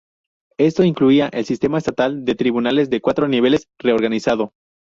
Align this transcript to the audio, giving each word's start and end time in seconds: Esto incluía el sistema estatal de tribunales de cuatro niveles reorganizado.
Esto 0.57 0.83
incluía 0.83 1.27
el 1.31 1.45
sistema 1.45 1.77
estatal 1.77 2.25
de 2.25 2.33
tribunales 2.33 2.89
de 2.89 3.01
cuatro 3.01 3.27
niveles 3.27 3.67
reorganizado. 3.77 4.51